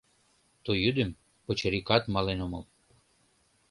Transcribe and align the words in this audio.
—Ту 0.63 0.71
йӱдым 0.83 1.11
пычырикат 1.45 2.03
мален 2.13 2.39
омыл... 2.45 2.63